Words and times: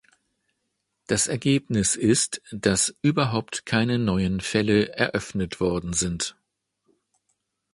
Das 1.05 1.27
Ergebnis 1.27 1.95
ist, 1.95 2.41
dass 2.49 2.95
überhaupt 3.03 3.67
keine 3.67 3.99
neuen 3.99 4.39
Fälle 4.39 4.89
eröffnet 4.95 5.59
worden 5.59 5.93
sind. 5.93 6.35